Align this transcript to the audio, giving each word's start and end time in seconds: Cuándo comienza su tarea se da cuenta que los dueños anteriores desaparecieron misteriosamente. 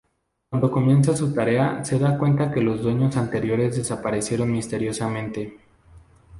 Cuándo 0.49 0.71
comienza 0.71 1.15
su 1.15 1.31
tarea 1.31 1.85
se 1.85 1.99
da 1.99 2.17
cuenta 2.17 2.51
que 2.51 2.59
los 2.59 2.81
dueños 2.81 3.17
anteriores 3.17 3.75
desaparecieron 3.75 4.51
misteriosamente. 4.51 5.59